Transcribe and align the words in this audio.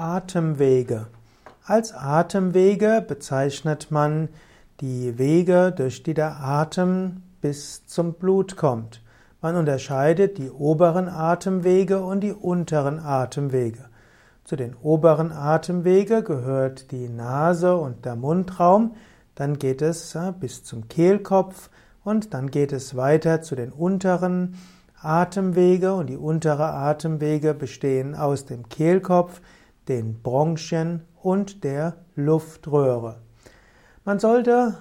Atemwege. 0.00 1.08
Als 1.66 1.92
Atemwege 1.92 3.04
bezeichnet 3.06 3.90
man 3.90 4.30
die 4.80 5.18
Wege, 5.18 5.72
durch 5.76 6.02
die 6.02 6.14
der 6.14 6.40
Atem 6.40 7.22
bis 7.42 7.86
zum 7.86 8.14
Blut 8.14 8.56
kommt. 8.56 9.02
Man 9.42 9.56
unterscheidet 9.56 10.38
die 10.38 10.50
oberen 10.50 11.06
Atemwege 11.08 12.00
und 12.00 12.20
die 12.20 12.32
unteren 12.32 12.98
Atemwege. 12.98 13.84
Zu 14.44 14.56
den 14.56 14.74
oberen 14.74 15.32
Atemwege 15.32 16.22
gehört 16.22 16.92
die 16.92 17.10
Nase 17.10 17.76
und 17.76 18.06
der 18.06 18.16
Mundraum, 18.16 18.94
dann 19.34 19.58
geht 19.58 19.82
es 19.82 20.14
äh, 20.14 20.32
bis 20.32 20.64
zum 20.64 20.88
Kehlkopf 20.88 21.68
und 22.04 22.32
dann 22.32 22.50
geht 22.50 22.72
es 22.72 22.96
weiter 22.96 23.42
zu 23.42 23.54
den 23.54 23.70
unteren 23.70 24.54
Atemwege 25.02 25.94
und 25.94 26.08
die 26.08 26.16
untere 26.16 26.72
Atemwege 26.72 27.52
bestehen 27.52 28.14
aus 28.14 28.46
dem 28.46 28.68
Kehlkopf, 28.70 29.42
den 29.88 30.22
Bronchien 30.22 31.02
und 31.22 31.64
der 31.64 31.96
Luftröhre. 32.14 33.16
Man 34.04 34.18
sollte 34.18 34.78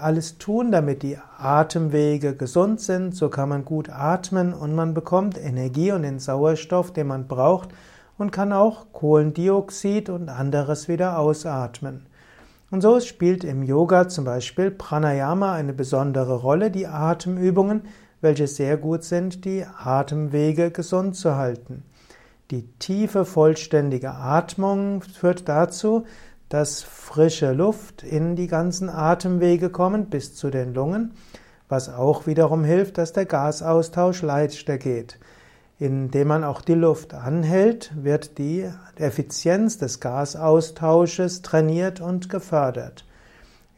alles, 0.00 0.38
tun, 0.38 0.72
damit 0.72 1.02
die 1.02 1.18
Atemwege 1.38 2.34
gesund 2.34 2.80
sind. 2.80 3.14
So 3.14 3.28
kann 3.28 3.48
man 3.48 3.64
gut 3.64 3.88
atmen 3.88 4.52
und 4.52 4.74
man 4.74 4.92
bekommt 4.92 5.38
Energie 5.38 5.92
und 5.92 6.02
den 6.02 6.18
Sauerstoff, 6.18 6.92
den 6.92 7.06
man 7.06 7.28
braucht 7.28 7.70
und 8.18 8.32
kann 8.32 8.52
auch 8.52 8.92
Kohlendioxid 8.92 10.08
und 10.08 10.28
anderes 10.28 10.88
wieder 10.88 11.18
ausatmen. 11.18 12.06
Und 12.70 12.80
so 12.80 12.98
spielt 12.98 13.44
im 13.44 13.62
Yoga 13.62 14.08
zum 14.08 14.24
Beispiel 14.24 14.72
Pranayama 14.72 15.52
eine 15.52 15.72
besondere 15.72 16.34
Rolle, 16.34 16.72
die 16.72 16.88
Atemübungen, 16.88 17.82
welche 18.20 18.48
sehr 18.48 18.76
gut 18.76 19.04
sind, 19.04 19.44
die 19.44 19.64
Atemwege 19.64 20.72
gesund 20.72 21.14
zu 21.14 21.36
halten. 21.36 21.84
Die 22.52 22.68
tiefe, 22.78 23.24
vollständige 23.24 24.12
Atmung 24.12 25.02
führt 25.02 25.48
dazu, 25.48 26.04
dass 26.48 26.84
frische 26.84 27.52
Luft 27.52 28.04
in 28.04 28.36
die 28.36 28.46
ganzen 28.46 28.88
Atemwege 28.88 29.68
kommt 29.68 30.10
bis 30.10 30.36
zu 30.36 30.50
den 30.50 30.72
Lungen, 30.72 31.14
was 31.68 31.88
auch 31.88 32.28
wiederum 32.28 32.62
hilft, 32.62 32.98
dass 32.98 33.12
der 33.12 33.26
Gasaustausch 33.26 34.22
leichter 34.22 34.78
geht. 34.78 35.18
Indem 35.80 36.28
man 36.28 36.44
auch 36.44 36.60
die 36.60 36.74
Luft 36.74 37.14
anhält, 37.14 37.90
wird 37.96 38.38
die 38.38 38.70
Effizienz 38.94 39.78
des 39.78 39.98
Gasaustausches 39.98 41.42
trainiert 41.42 42.00
und 42.00 42.30
gefördert. 42.30 43.05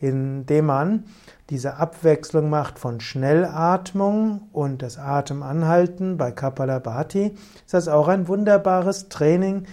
Indem 0.00 0.66
man 0.66 1.04
diese 1.50 1.76
Abwechslung 1.76 2.50
macht 2.50 2.78
von 2.78 3.00
Schnellatmung 3.00 4.48
und 4.52 4.82
das 4.82 4.98
Atemanhalten 4.98 6.16
bei 6.16 6.30
Kapalabhati, 6.30 7.36
ist 7.64 7.74
das 7.74 7.88
auch 7.88 8.08
ein 8.08 8.28
wunderbares 8.28 9.08
Training 9.08 9.66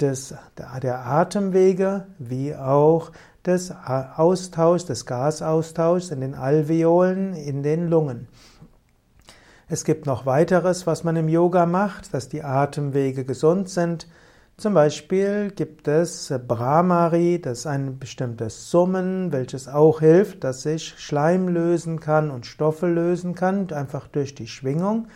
des, 0.00 0.34
der 0.82 1.06
Atemwege 1.06 2.06
wie 2.18 2.54
auch 2.54 3.12
des 3.44 3.72
Austauschs, 3.72 4.86
des 4.86 5.06
Gasaustauschs 5.06 6.10
in 6.10 6.20
den 6.20 6.34
Alveolen, 6.34 7.34
in 7.34 7.62
den 7.62 7.88
Lungen. 7.88 8.28
Es 9.68 9.84
gibt 9.84 10.06
noch 10.06 10.24
weiteres, 10.24 10.86
was 10.86 11.04
man 11.04 11.16
im 11.16 11.28
Yoga 11.28 11.66
macht, 11.66 12.14
dass 12.14 12.28
die 12.28 12.42
Atemwege 12.42 13.24
gesund 13.24 13.68
sind. 13.68 14.08
Zum 14.58 14.74
Beispiel 14.74 15.52
gibt 15.54 15.86
es 15.86 16.34
Brahmari, 16.48 17.40
das 17.40 17.60
ist 17.60 17.66
ein 17.68 18.00
bestimmtes 18.00 18.72
Summen, 18.72 19.30
welches 19.30 19.68
auch 19.68 20.00
hilft, 20.00 20.42
dass 20.42 20.62
sich 20.62 20.94
Schleim 20.98 21.46
lösen 21.46 22.00
kann 22.00 22.32
und 22.32 22.44
Stoffe 22.44 22.88
lösen 22.88 23.36
kann, 23.36 23.70
einfach 23.70 24.08
durch 24.08 24.34
die 24.34 24.48
Schwingung. 24.48 25.06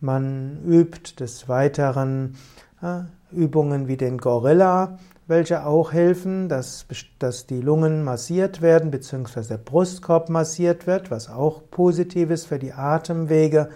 Man 0.00 0.62
übt 0.66 1.18
des 1.18 1.48
Weiteren 1.48 2.36
äh, 2.82 3.04
Übungen 3.34 3.88
wie 3.88 3.96
den 3.96 4.18
Gorilla, 4.18 4.98
welche 5.26 5.64
auch 5.64 5.94
helfen, 5.94 6.50
dass, 6.50 6.84
dass 7.18 7.46
die 7.46 7.62
Lungen 7.62 8.04
massiert 8.04 8.60
werden, 8.60 8.90
beziehungsweise 8.90 9.48
der 9.48 9.64
Brustkorb 9.64 10.28
massiert 10.28 10.86
wird, 10.86 11.10
was 11.10 11.30
auch 11.30 11.62
positiv 11.70 12.28
ist 12.28 12.44
für 12.44 12.58
die 12.58 12.74
Atemwege. 12.74 13.70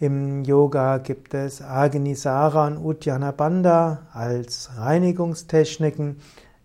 Im 0.00 0.44
Yoga 0.44 0.96
gibt 0.96 1.34
es 1.34 1.60
Agnisara 1.60 2.68
und 2.68 2.78
Uddiyana 2.78 3.98
als 4.14 4.70
Reinigungstechniken. 4.78 6.16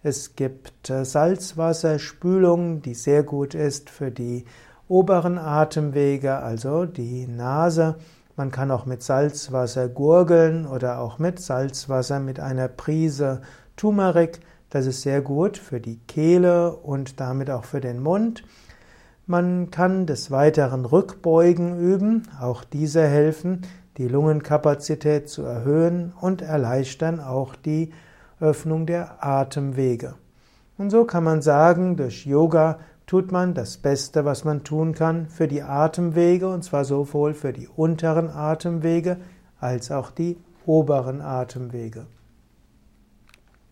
Es 0.03 0.37
gibt 0.37 0.89
äh, 0.89 1.03
Salzwasserspülung, 1.03 2.81
die 2.81 2.93
sehr 2.93 3.23
gut 3.23 3.53
ist 3.53 3.89
für 3.89 4.09
die 4.09 4.45
oberen 4.87 5.37
Atemwege, 5.37 6.37
also 6.37 6.85
die 6.85 7.27
Nase. 7.27 7.95
Man 8.37 8.51
kann 8.51 8.71
auch 8.71 8.85
mit 8.85 9.03
Salzwasser 9.03 9.89
gurgeln 9.89 10.65
oder 10.65 11.01
auch 11.01 11.19
mit 11.19 11.41
Salzwasser 11.41 12.21
mit 12.21 12.39
einer 12.39 12.69
Prise 12.69 13.41
Turmeric. 13.75 14.39
Das 14.69 14.85
ist 14.85 15.01
sehr 15.01 15.19
gut 15.19 15.57
für 15.57 15.81
die 15.81 15.99
Kehle 16.07 16.73
und 16.73 17.19
damit 17.19 17.49
auch 17.49 17.65
für 17.65 17.81
den 17.81 18.01
Mund. 18.01 18.45
Man 19.27 19.71
kann 19.71 20.05
des 20.05 20.29
Weiteren 20.29 20.85
Rückbeugen 20.85 21.79
üben. 21.79 22.27
Auch 22.39 22.63
diese 22.63 23.07
helfen, 23.07 23.63
die 23.97 24.07
Lungenkapazität 24.07 25.29
zu 25.29 25.41
erhöhen 25.41 26.13
und 26.21 26.43
erleichtern 26.43 27.19
auch 27.19 27.55
die 27.55 27.91
Öffnung 28.39 28.85
der 28.85 29.25
Atemwege. 29.25 30.13
Und 30.77 30.91
so 30.91 31.05
kann 31.05 31.23
man 31.23 31.41
sagen, 31.41 31.95
durch 31.95 32.27
Yoga 32.27 32.77
tut 33.07 33.31
man 33.31 33.55
das 33.55 33.77
Beste, 33.77 34.25
was 34.25 34.43
man 34.43 34.63
tun 34.63 34.93
kann 34.93 35.25
für 35.25 35.47
die 35.47 35.63
Atemwege, 35.63 36.47
und 36.47 36.63
zwar 36.63 36.85
sowohl 36.85 37.33
für 37.33 37.51
die 37.51 37.67
unteren 37.67 38.29
Atemwege 38.29 39.17
als 39.59 39.89
auch 39.89 40.11
die 40.11 40.37
oberen 40.67 41.21
Atemwege. 41.21 42.05